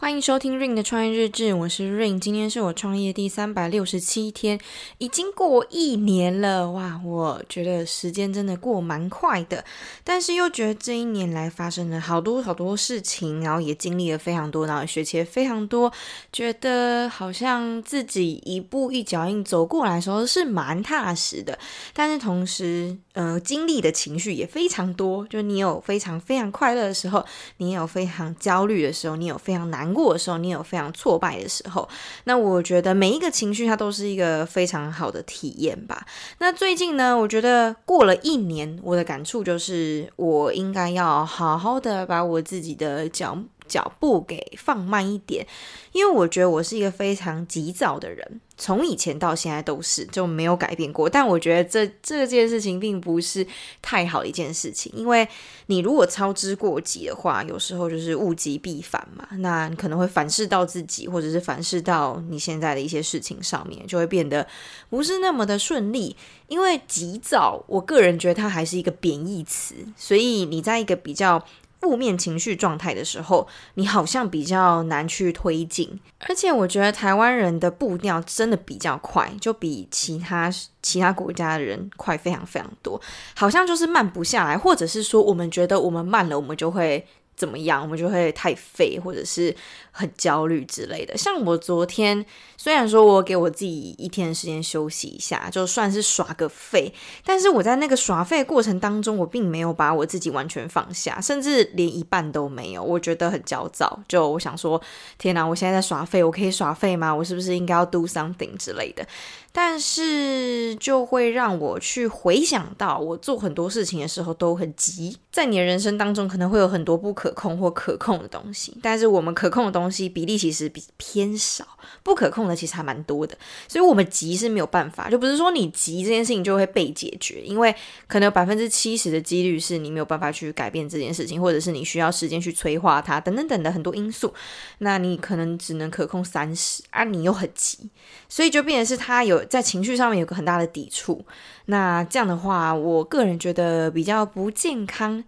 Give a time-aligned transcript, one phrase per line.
[0.00, 4.58] 欢迎收听 Ring 的创业日志，我是 Ring，今天是我创业第三百六十七天，
[4.96, 9.62] 已经过一年了，哇，我觉得时间真的过蛮快的，
[10.02, 15.92] 但是又觉得这一年来发生了好多好多事情，然后也经历了非常多，然后学习了非常多，
[16.32, 21.58] 觉得好像自己一步一脚印走过来的时候是蛮踏实的，
[21.92, 27.22] 但是同时，呃，经历的情绪也非常多，就你有非常非常快乐的时候，
[27.58, 31.88] 你也有非常焦虑的时候，你有非常难过的时候，你有非常挫败的时候，
[32.24, 36.06] 那我觉得每一个情绪它都是一个非常好的体验吧。
[36.38, 43.36] 那最近呢，我觉得过了一年，我的感触就是，我应该要好好的把我自己的脚
[43.70, 45.46] 脚步给放慢一点，
[45.92, 48.40] 因为我觉得我是一个非常急躁的人。
[48.58, 53.46] 从以前到现在都是就没有改变过，但我觉得这这件事情并不是
[53.80, 55.26] 太好的一件事情，因为
[55.68, 64.46] 你如果操之过急的话，有时候就是物极必反嘛，那你可能会反噬到自己，或者是反噬到你现在的一些事情上面，就会变得
[64.90, 66.14] 不是那么的顺利。
[66.48, 71.42] 因为急躁，我个人觉得它还是一个贬义词，所以你在一个比较。
[71.80, 83.00] 负面情绪状态的时候，你好像比较难去推进，而且我觉得台湾人的步调真的比较快，就比其他其他国家的人快非常非常多，
[83.34, 87.06] 好像就是慢不下来，或者是说我们觉得我们慢了，我们就会。
[87.40, 89.56] 怎么样，我们就会太废，或者是
[89.90, 91.16] 很焦虑之类的。
[91.16, 92.22] 像我昨天，
[92.58, 96.92] 虽然说我给我自己一天的时间休息一下，就算是耍个废，
[97.24, 102.82] 但是我在那个耍废过程当中，我并没有把我自己完全放下，甚至连一半都没有。
[102.82, 104.78] 我觉得很焦躁，就我想说，
[105.16, 107.14] 天哪，我现在在耍废，我可以耍废吗？
[107.14, 109.06] 我是不是应该要 do something 之类的？
[109.52, 115.16] 但是就会让我去回想到，我做很多事情的时候都很急。
[115.32, 121.64] 在你的人生当中，可能会有很多不可控或可控的东西，但是我们可控的东西比例其实比偏少，
[122.02, 123.36] 不可控的其实还蛮多的。
[123.68, 127.74] 所以，我们急是没有办法，就不是说你急这件事情就会被解决，因为
[128.06, 134.32] 可能有百分之七十的几率是你没有办法去改变这件事情，或者是你需要时间去催化它，等等等的很多因素。
[134.78, 137.90] 那你可能只能可控三十，而你又很急，
[138.28, 139.39] 所以就变成是它有。
[139.46, 141.24] 在情绪上面有个很大的抵触，
[141.66, 145.22] 那这样的话，我个人觉得比较不健康。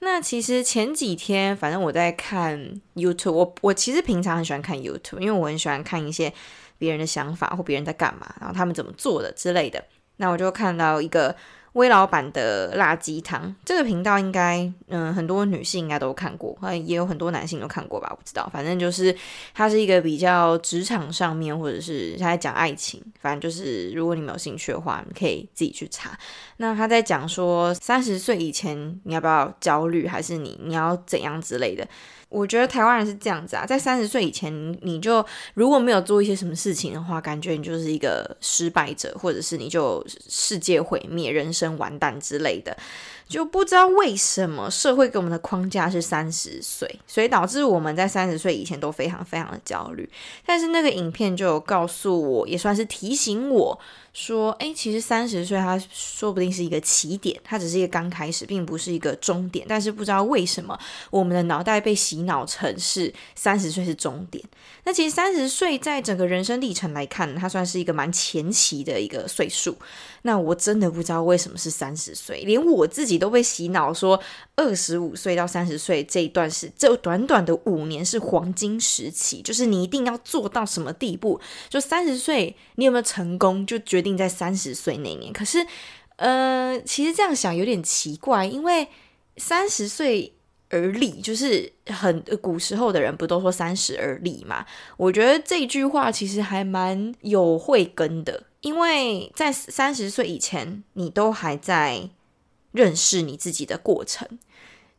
[0.00, 6.32] 那其实前几天，反正我在看 YouTube，我我其实平常很喜欢看 YouTube，因为我很喜欢看一些
[6.78, 9.84] 别人的想法或别人在干嘛，然后他们怎么做的之类的。
[10.16, 11.34] 那我就看到一个。
[11.78, 18.08] 威老板的辣鸡汤这个频道应该，嗯，很多女性应该都看过，也有很多男性都看过吧？
[18.10, 19.14] 我不知道，反正就是
[19.54, 26.18] 它是一个比较职场上面，或者是他在讲爱情，反正就是如果你没有兴趣的话，你可以自己去查。
[26.56, 31.86] 那他在讲说，三十岁以前你要不要焦虑，还是你你要怎样之类的。
[32.28, 35.24] 我觉得台湾人是这样子啊，在三十岁以前，你就
[35.54, 42.76] 如果没有做一些什么事情的话，感觉你就是一个失败者，或者是你就世界毁灭、人生完蛋之类的。
[43.28, 50.08] 就不知道为什么社会给我们的框架是三十岁，所以导致我们在三十岁以前都非常非常的焦虑。
[50.46, 53.78] 但是那个影片就有告诉我，也算是提醒我
[54.14, 59.66] 说，诶，其实三十岁它说不定是一个起点，它只是一个刚开始，并不是一个终点。
[59.68, 60.78] 但是不知道为什么
[61.10, 64.42] 我们的脑袋被洗脑成是三十岁是终点。
[64.84, 69.76] 那其实三十岁在整个人生历程来看，它算是一个蛮前期的一个岁数。
[70.22, 74.18] 那我真的不知道为什么是三十岁，连我自己都被洗脑说，
[74.56, 85.32] 二十五岁到三十岁这一段是这短短的五年是黄金时期，就是你一定要做到什么地步，就三十岁你有没有成功，就决定在三十岁那年。
[85.32, 85.66] 可是，
[86.16, 88.88] 呃，其实这样想有点奇怪，因为
[89.36, 90.32] 三十岁
[90.70, 94.66] 而立，就是很古时候的人不都说三十而立嘛？
[94.96, 98.44] 我觉得这句话其实还蛮有慧根的。
[98.60, 102.10] 因为在三十岁以前，你都还在
[102.72, 104.28] 认识你自己的过程，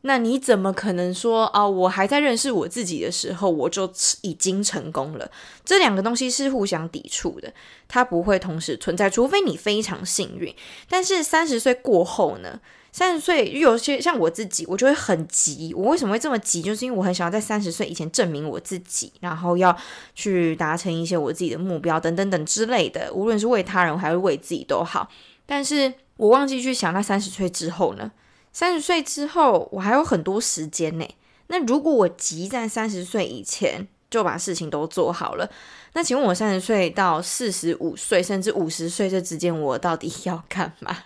[0.02, 1.66] 那你怎么可能说啊？
[1.66, 3.92] 我还在认识我自己的时候，我就
[4.22, 5.30] 已经成功了？
[5.64, 7.52] 这两个东西是互相抵触的，
[7.86, 10.54] 它不会同时存在，除非你非常幸运。
[10.88, 12.60] 但是三十岁过后呢？
[12.92, 15.72] 三十岁有些像我自己，我就会很急。
[15.76, 16.60] 我为什么会这么急？
[16.60, 19.76] 就是因为我很想要在三十岁以前证明我自己，然后要
[20.16, 23.12] 去达成一些我自己的目标等等等之类的。
[23.12, 25.08] 无论是为他人还是为自己都好。
[25.50, 28.12] 但是我忘记去想，那三十岁之后呢？
[28.52, 31.04] 三十岁之后我还有很多时间呢。
[31.48, 35.50] 那如果我急在三十岁以前就把事情都做好了，
[35.94, 40.96] 那请问我三十岁到四十五岁甚至五十岁这之间，我到底要干嘛？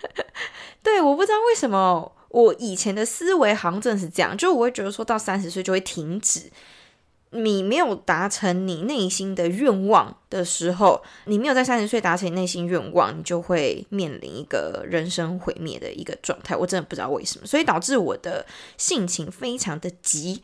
[0.82, 6.50] 对，我不知道为什么我以前的思维好像真的是这样，就我会觉得说到三十岁就会停止，
[7.30, 16.56] 你没有达成你内心的愿望的时候，你没有在三十岁达成你内心愿望，你就会面临一个人生毁灭的一个状态。
[16.56, 18.44] 我真的不知道为什么，所以导致我的
[18.76, 20.42] 性情非常的急。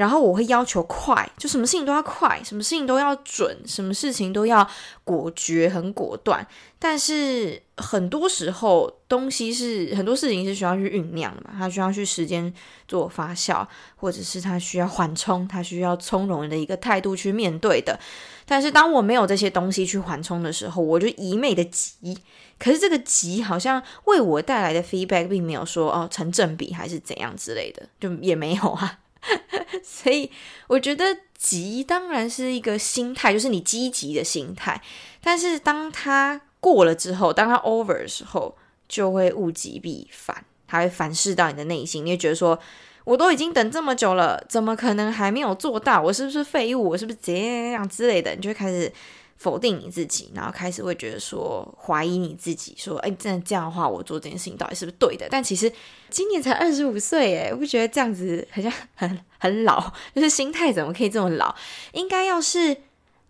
[0.00, 4.66] 然后我会要求快，就什么事情都要快，什么事情都要准，什么事情都要
[5.04, 6.46] 果决、很果断。
[6.78, 12.50] 但是很多时候，东西是很多事情是需要去酝酿的嘛，它需要去时间
[12.88, 13.66] 做发酵，
[13.96, 18.00] 或者是它需要缓冲，它需要从容的一个态度去面对的。
[18.46, 22.16] 但是当我没有这些东西去缓冲的时候，我就一味的急。
[22.58, 28.98] 可是这个急好像为我带来的 feedback 并没有说哦成正比还是怎样之类的，就也没有啊。
[29.82, 30.30] 所以
[30.66, 34.80] 我觉得急当然是一个心态，就是你积极的心态。
[35.22, 38.56] 但是当它过了之后，当它 over 的时候，
[38.88, 42.04] 就会物极必反，它会反噬到你的内心。
[42.04, 42.58] 你会觉得说，
[43.04, 46.00] 我都已经等这么久了，怎么可能还没有做到？
[46.00, 46.90] 我是不是废物？
[46.90, 48.34] 我是不是这样之类的？
[48.34, 48.92] 你就会开始。
[49.40, 55.26] 否定你自己，然后开始会觉得说怀疑你自己，说哎，真的这样的话，我做这件事情到底是不是对的？
[55.30, 55.72] 但其实
[56.10, 61.54] 今年才二十五岁，哎，我不觉得这样子好像很很老，就是心态怎么可以这么老？
[61.92, 62.76] 应该要是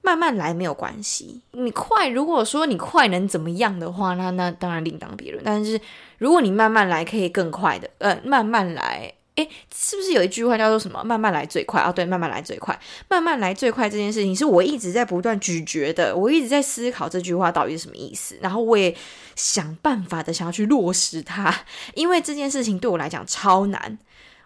[0.03, 1.43] 慢慢来没有关系。
[1.53, 5.41] 你快，如果说你快能怎么样的话，那那当然另当别论。
[5.45, 5.81] 但是
[6.19, 9.15] 如果你慢慢来可以更快的，呃，慢慢来。
[9.40, 11.90] 诶，是不是有一句话叫做什么“慢慢来最快”啊？
[11.90, 12.78] 对，慢慢来最快，
[13.08, 18.94] 慢慢来最快这件事情是我一直在不断咀嚼的，我一直在思考这句话到底是什么意思，然后我也
[19.34, 21.54] 想办法的想要去落实它，
[21.94, 23.98] 因为这件事情对我来讲超难。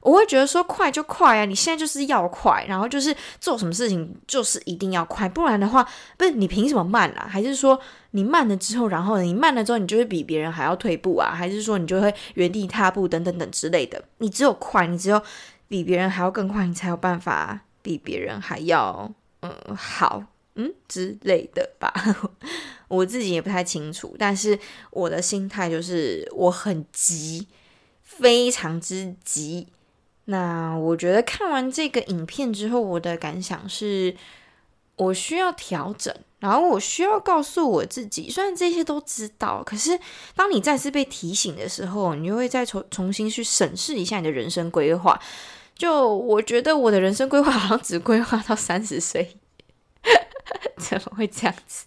[0.04, 1.46] 我会觉得说快就快啊！
[1.46, 5.82] 你现在就是要快，然后就是做什么事情就是一定要快，不然的话，
[6.18, 7.26] 不是你凭什么慢啊？
[7.26, 7.80] 还是说
[8.10, 11.32] 你慢了之后，然后你慢了之后，你就会比别人还要退步啊？
[11.34, 14.04] 还是说你就会原地踏步等等等之类的？
[14.18, 15.22] 你只有快，你只有
[15.68, 19.10] 比别人还要更快，你才有办法比别人还要
[19.40, 20.22] 嗯好
[20.56, 21.90] 嗯之类的吧？
[22.88, 24.58] 我自己也不太清楚，但是
[24.90, 27.48] 我的心态就是我很急，
[28.02, 29.68] 非常之急。
[30.26, 34.16] 那我觉得看完这个影片之后，我的感想是，
[34.96, 39.98] 我需要调整，然后我需要告诉我自己，虽然这些都知道，可是
[40.34, 45.20] 当你再次被提醒的时候，你就会再重重新去审视一下你的人生规划。
[45.76, 49.36] 就我觉得我的人生规划好像只规划到三十岁，
[50.78, 51.84] 怎么会这样子？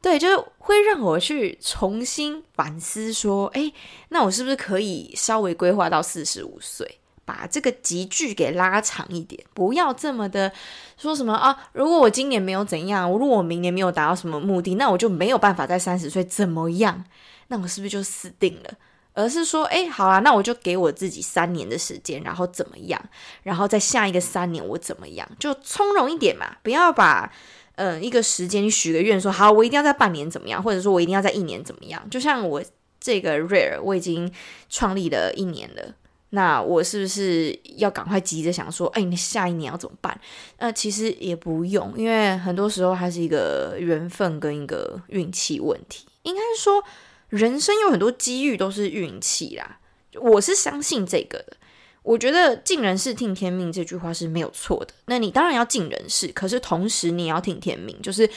[0.00, 3.72] 对，就是会让我去重新反思，说，诶，
[4.10, 6.98] 那我是不是可以稍微规划到四十五岁？
[7.24, 10.52] 把这个集聚给拉长一点，不要这么的
[10.96, 11.56] 说什么啊！
[11.72, 17.04] 如果我今年没有怎样，如果我明年没有达到什么目的，那我就没有办法在三十岁怎么样？
[17.48, 18.70] 那我是不是就死定了？
[19.14, 23.00] 而是说，哎，好啦，那我就给我自己三年的时间，然后怎么样？
[23.42, 25.28] 然后在下一个三年我怎么样？
[25.38, 27.30] 就从容一点嘛，不要把
[27.76, 32.08] 嗯、一个时间许个愿说好，我一定要在半年怎么样，或者说我一定要在一年怎么样？
[32.10, 32.62] 就像我
[33.00, 34.30] 这个 Rare，我已经
[34.68, 35.94] 创立了一年了。
[36.34, 40.18] 那我是不是要赶快急着想说，哎，你下一年要怎么办？
[40.56, 46.06] 呃，其实也不用，因为很多时候还是一个缘分跟一个运气问题。
[46.22, 46.82] 应该说，
[47.28, 49.78] 人生有很多机遇都是运气啦。
[50.14, 51.56] 我是相信这个的。
[52.02, 54.94] 我觉得尽人事听天命这句话是没有错的。
[55.06, 58.28] 那你当然要尽人事，可是同时你也要听天命，就是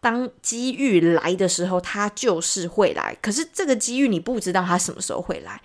[0.00, 3.16] 当机遇来的时候，它就是会来。
[3.20, 5.60] 可是这个机遇你不知道它什么时候会来。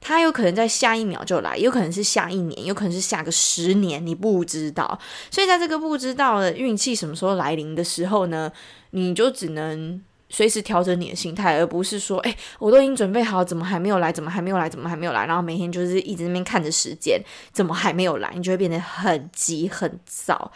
[0.00, 4.98] 它有可能在下一秒就来，有可能是下一年，有可能是下个十年，你不知道。
[5.30, 8.50] 所以在这个不知道的运气什么时候来临的时候呢，
[8.90, 14.10] 你就只能随时调整你的心态，而不是说，哎，我都已经准备好，怎么还没有来？
[14.10, 14.68] 怎么还没有来？
[14.70, 15.26] 怎么还没有来？
[15.26, 17.20] 然后每天就是一直那边看着时间，
[17.52, 18.32] 怎么还没有来？
[18.34, 20.50] 你就会变得很急很躁。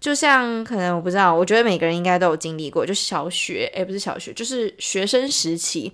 [0.00, 5.92] 就像可能我不知道，我觉得每个人应该都有经历过，就小学，诶，不是小学，就是学生时期。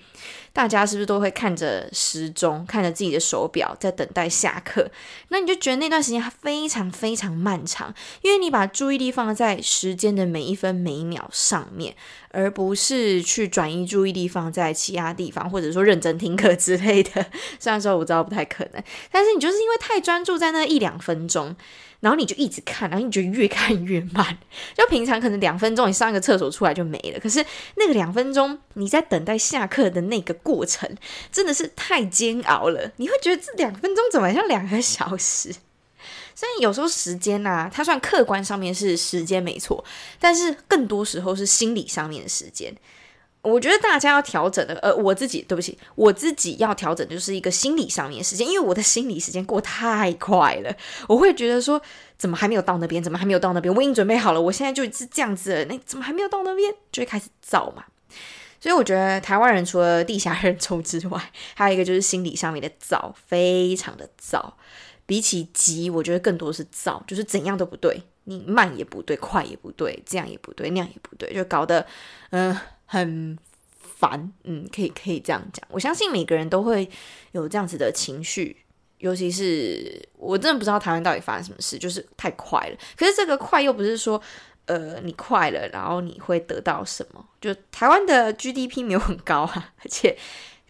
[0.54, 4.88] 大家是不是都会看着时钟，看着自己的手表，在等待下课？
[5.28, 7.92] 那你就觉得那段时间它非常非常漫长，
[8.22, 11.96] 因为你把注意力放在时间的每一分每一秒上面，
[12.30, 17.26] 而不是去转移注意力放在其他地方，或者说认真听课之类的。
[17.58, 21.56] 虽然说我知道不太可能，但是你就是因为太专注在那一两分钟。
[22.00, 24.36] 然后你就一直看，然后你就越看越慢。
[24.76, 27.42] 就平常可能两分钟你上一个厕所出来就没了，可是
[27.76, 30.88] 那个两分钟你在等待下课的那个过程
[31.32, 32.92] 真的是太煎熬了。
[32.98, 35.52] 你会觉得这两分钟怎么像两个小时？
[36.36, 39.84] 所以有时候时间呐、啊，它算客观上面是时间没错，
[40.20, 42.74] 但是更多时候是心理上面的时间。
[43.40, 50.74] 我觉得大家要调整的，呃，我自己对不起，我自己要调整就是一个心理上面的时间，因为我的心理时间过太快了，
[51.06, 51.80] 我会觉得说，
[52.16, 53.02] 怎么还没有到那边？
[53.02, 53.72] 怎么还没有到那边？
[53.74, 56.74] 我已经准备好了，我现在就是这样子了，那怎么还没有到那边？
[56.90, 57.84] 就会开始躁嘛。
[58.64, 61.20] 所以我觉得台湾人除了地下人稠之外，
[61.54, 64.56] 还有一个就是心理上面的躁，非常的躁。
[65.04, 71.86] 比起急，我觉得更多是躁，就是怎样都不对，你慢也不对，快也不对，这样也不对，那样也不对，就搞得
[72.30, 72.56] 嗯。
[72.86, 73.36] 很
[73.80, 75.66] 烦，嗯，可以可以这样讲。
[75.70, 76.88] 我相信每个人都会
[77.32, 78.56] 有这样子的情绪，
[78.98, 82.76] 尤其是我真的不知道台湾到底发生什么事，就是太快了。
[82.96, 84.20] 可是这个快又不是说，
[84.66, 87.24] 呃，你快了，然后你会得到什么？
[87.40, 90.16] 就台湾的 GDP 没有很高啊，而且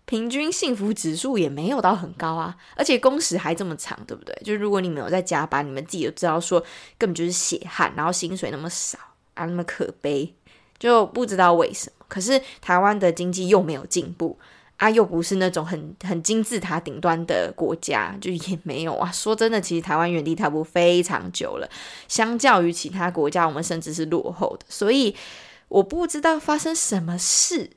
[0.04, 4.34] 平均幸福指数也没有到很高啊，而且工时还这么长，对不对？
[4.44, 6.60] 就如果你没有在加班，你们自己都知道说，
[6.98, 8.98] 根本就是血汗，然后薪水那么少
[9.34, 10.34] 啊，那么可悲。
[10.76, 14.38] 就不知道为什么，可是台湾的经济又没有进步
[14.76, 19.11] 啊，又不是那种很很金字塔顶端的国家，就也没有啊。
[19.12, 21.69] 说真的，其实台湾原地踏步非常久了，
[22.09, 24.66] 相较于其他国家，我们甚至是落后的。
[24.69, 25.14] 所以
[25.69, 27.71] 我不知道发生什么事。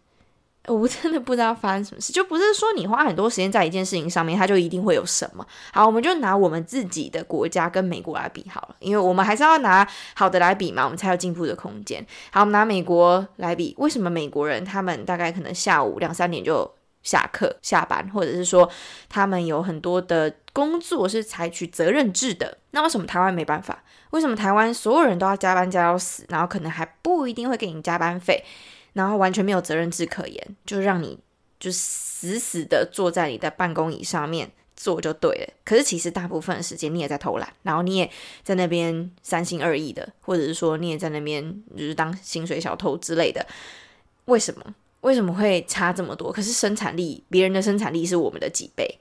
[0.68, 5.48] 我真的不知道发生什么事，就不是说你花很多时间在一件事情上面，它就一定会有什么。
[5.72, 12.06] 好，我们就拿我们自己的国家跟美国来比好了，因为我们还是要拿好的来比嘛，我们才有进步的空间。
[12.32, 16.70] 好，我们拿美国来比，为什么美国人他们大概可能下午两三点就
[17.07, 18.69] 下课下班，或者是说
[19.07, 22.57] 他们有很多的工作是采取责任制的？
[22.71, 23.81] 那为什么台湾没办法？
[24.09, 28.43] 为什么台湾所有人都要加班加到死，然后可能还不一定会给你加班费？
[28.91, 31.17] 然后完全没有责任制可言，就让你
[31.57, 35.53] 就死死的坐在你的办公椅上面做就对了。
[35.63, 38.11] 可是其实大部分的时间你也在偷懒，然后你也
[38.43, 43.45] 在那边三心二意的，或者是说你也在那边就是当薪水小偷之类的。
[44.25, 44.75] 为什么？
[45.07, 46.33] 为什么会差这么多？
[46.33, 48.99] 可是生产力，别人的生产力是我们的几倍。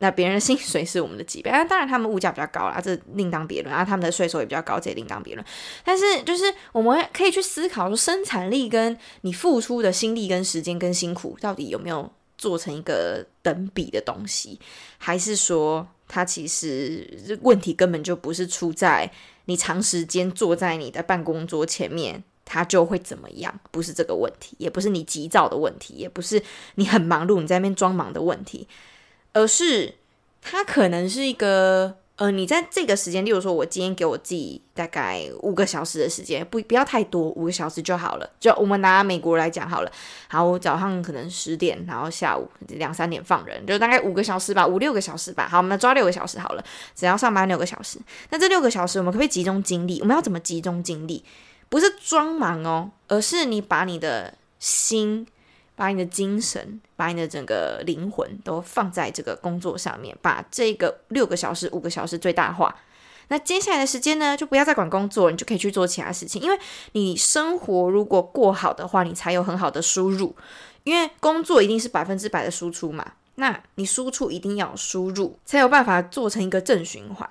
[0.00, 1.64] 那别人的薪水是我们的几倍 啊？
[1.64, 3.82] 当然，他们物价比较高啦，这另当别论啊。
[3.82, 5.44] 他们的税收也比较高，这也另当别论。
[5.82, 14.60] 但是，就是我们可以去思考说，生产力跟你付出的心力、跟时间、跟辛苦，到底有没有做成一个等比的东西？
[14.98, 19.10] 还是说，它其实问题根本就不是出在
[19.46, 23.54] 你长时间坐在你的办公桌前面，他就会怎么样？
[23.70, 26.42] 不是这个问题，也不是你急躁的问题，也不是
[26.76, 28.66] 你很忙碌，你在那边装忙的问题。
[29.34, 29.94] 而是，
[30.40, 38.28] 他可能是一个，呃，你在这个时间，例如说，我今天给我自己大概五个小时的时间，不不要太多，五个小时就好了。
[38.40, 39.92] 就我们拿美国来讲好了，
[40.28, 45.46] 好，我早上可能十点，然后下午两三点放人，就大概五个小时吧，五六个小时吧。
[45.46, 46.64] 好，我们抓六个小时好了，
[46.96, 47.98] 只要上班六个小时。
[48.30, 50.00] 那这六个小时，我们可不可以集中精力？
[50.00, 51.22] 我们要怎么集中精力？
[51.68, 55.26] 不是装忙哦，而是你把你的心。
[55.78, 62.74] 把你的精神，把你的整个灵魂都放在这个工作上面，把这个六个小时、五个小时最大化。
[63.28, 66.42] 那接下来的时间呢，就不要再管工作，你就可以去做其他事情。
[66.42, 66.58] 因为
[66.94, 70.34] 你生活如果过好的话，你才有很好的输入。
[70.82, 77.28] 因为工作一定是百分之百的输出嘛，那你输出一定要输入，才有办法做成一个正循环。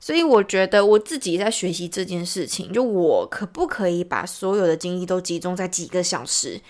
[0.00, 6.60] 所以我觉得我自己在学习这件事情，就我可不可以把所有的精力都集中在几个小时？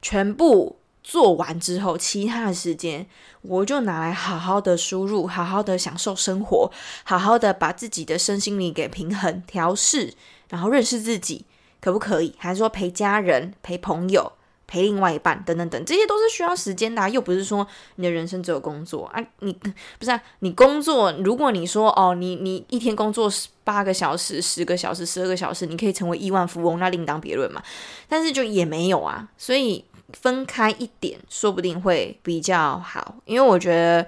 [0.00, 3.06] 全部做完之后，其他的时间
[3.42, 6.70] 我就拿来好好的输入，好好的享受生活，
[7.02, 10.14] 好好的把自己的身心灵给平衡调试，
[10.50, 11.46] 然后认识自己，
[11.80, 12.34] 可不可以？
[12.38, 14.32] 还是说陪家人、陪朋友、
[14.68, 19.20] 陪另外一半等等等，这些都是需要时间的，又不是说你的人生只有工作啊。
[19.40, 19.52] 你
[19.98, 20.22] 不是啊？
[20.38, 27.60] 你工作，如果你说哦，你你一天工作十八个小时、十个小时、十二个小时，你可以成为亿万富翁，那另当别论嘛。
[28.08, 29.84] 但是就也没有啊，所以。
[30.14, 34.06] 分开一点，说不定会比较好，因为我觉得，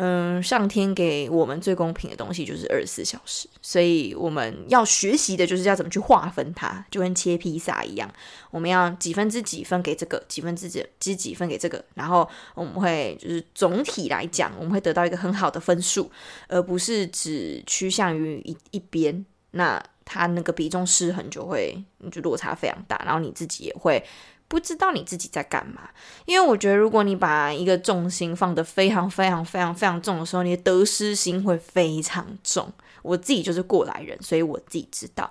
[0.00, 8.08] 嗯，上天给我们最公平的东西就是二十四小时，所以我们要学习的就是要怎么去划分它，就跟切披萨一样，
[8.52, 16.08] 我们要几分之几分给这个，几分之几之几分给这个，然后我们会就是总体来讲，我们会得到一个很好的分数，
[16.46, 21.76] 而不是只趋向于一一边，那它那个比重失衡就会
[22.12, 24.00] 就落差非常大，然后你自己也会。
[24.48, 25.90] 不知道你自己在干嘛，
[26.24, 32.72] 因为我觉得，如果你把一个重心放得非常非常非常非常重的时候，你的得失心会非常重。
[33.02, 35.30] 我自己就是过来人，所以我自己知道，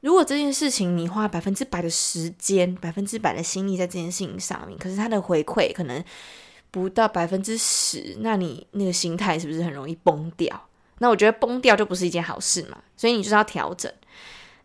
[0.00, 6.04] 如果这件事情你花百分之百的时间、百分之百的心力在这件事情上面，可是它的回馈可能
[6.70, 10.68] 不到百分之十，那你那个心态是不是很容易崩掉？
[10.98, 13.90] 那我觉得崩掉就不是一件好事嘛，所以你就是要调整。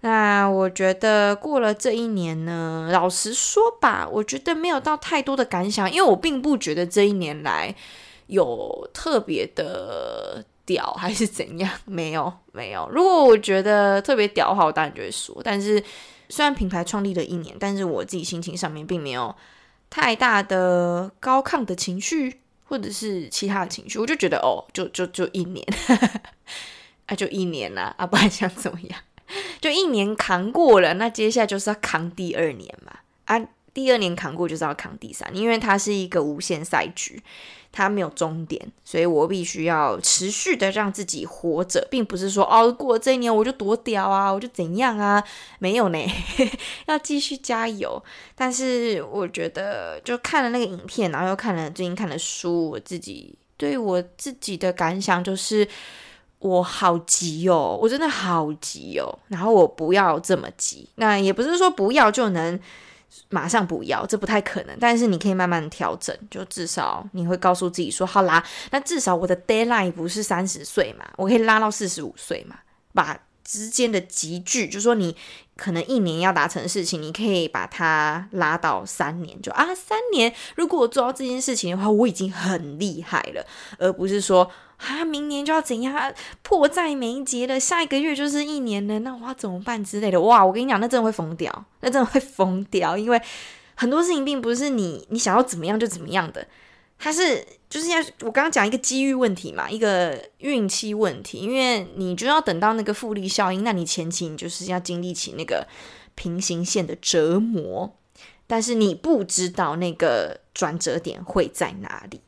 [0.04, 7.76] 那我觉得过了这一年呢，老实说吧，我觉得没有到太多的感想，因为我并不觉得这一年来
[8.26, 12.90] 有特别的屌还是怎样，没有没有。
[12.92, 15.40] 如果我觉得特别屌的话，我当然就会说。
[15.44, 15.84] 但是
[16.30, 19.36] 虽然品牌创立了一年，但是我自己心情上面并没有
[19.92, 25.64] 太大的高亢的情绪，或者是其他的情绪，我就觉得哦，就就就一年，
[27.06, 29.00] 啊，就一年啦，啊，不然想怎么样？
[29.62, 32.94] 就一年扛过了，那接下来就是要扛第二年嘛。
[33.26, 33.40] 啊，
[33.74, 37.24] 第二年扛过就是要扛第三，因为它是一个无限赛局，
[37.72, 45.24] 它没有终点，所以我必须要持续的让自己活着，并不是说哦，过这一年我就多屌啊，我就怎样啊，
[45.60, 45.98] 没有呢，
[46.88, 48.04] 要继续加油。
[48.36, 55.66] 但是我觉得，就看了那个影片，然后又看了最近看了书，我自己对我自己的感想就是。
[56.42, 59.08] 我好急哦，我真的好急哦。
[59.28, 62.60] 然后我不要这么急，那也不是说不要就能
[63.30, 64.76] 马上不要，这不太可能。
[64.80, 72.56] 但是你可以慢慢调整，就至少你会告诉自己说：好啦，那至少我的 deadline 不是三十岁嘛，我可以拉到四十五岁嘛，
[72.96, 75.16] 把之间的级距，就说你
[75.56, 83.46] 可能一年要达成的事情，你可以把它拉到三年，就啊，三年，如果我做到这件事情的话，我已经很厉害了，
[83.78, 84.50] 而不是说。
[84.82, 86.14] 啊，明年就要怎样？
[86.42, 90.20] 迫在眉睫了，下一个月就是一年了，那我要怎么办之类的？
[90.20, 93.22] 哇，我跟你讲，那真的会疯掉，那真的会疯掉，因为
[93.76, 96.48] 很多事情并不是你你想要怎么样就怎么样的，
[96.98, 105.68] 它是就是要我刚刚讲一个机遇问题嘛，一个运气问题，因为你就要等到那个复利效应，那你前期你就是要经历起那个
[106.16, 107.96] 平行线的折磨，
[108.48, 112.22] 但是你不知道那个转折点会在哪里。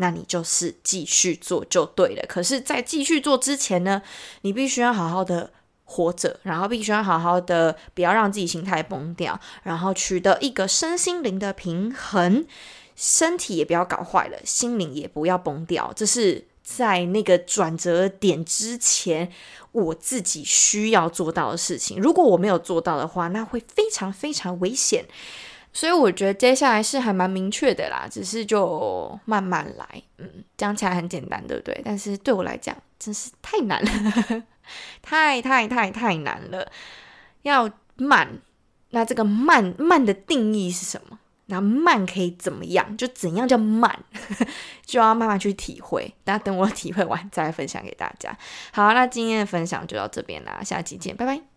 [0.00, 2.24] 那你就是继续做就对了。
[2.28, 4.02] 可是，在继续做之前呢，
[4.42, 5.50] 你必须要好好的
[5.84, 12.46] 活着，然后必须要好好的，不要让自己心态崩掉，然后取得一个身心灵的平衡，
[12.94, 15.92] 身体也不要搞坏了，心灵也不要崩掉。
[15.96, 19.32] 这是在那个转折点之前，
[19.72, 22.00] 我自己需要做到的事情。
[22.00, 25.06] 如果我没有做到的话，那会非常非常危险。
[25.78, 30.02] 所以我觉得接下来是还蛮明确的啦，只是就慢慢来。
[30.16, 31.80] 嗯，讲起来很简单，对不对？
[31.84, 34.42] 但是对我来讲，真是太难了，
[35.00, 36.68] 太太太太难了。
[37.42, 38.28] 要慢，
[38.90, 41.16] 那这个慢慢的定义是什么？
[41.46, 42.96] 那慢可以怎么样？
[42.96, 43.96] 就怎样叫慢，
[44.84, 46.12] 就要慢慢去体会。
[46.24, 48.36] 那等我体会完再分享给大家。
[48.72, 51.40] 好，那今天的分享就到这边啦，下期见，拜拜。